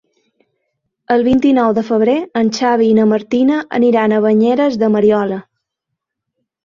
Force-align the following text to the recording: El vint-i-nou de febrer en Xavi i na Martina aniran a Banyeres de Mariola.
El 1.15 1.25
vint-i-nou 1.27 1.75
de 1.79 1.83
febrer 1.89 2.15
en 2.41 2.49
Xavi 2.59 2.87
i 2.93 2.95
na 3.01 3.07
Martina 3.13 3.59
aniran 3.81 4.17
a 4.17 4.25
Banyeres 4.27 4.79
de 4.85 4.91
Mariola. 4.97 5.39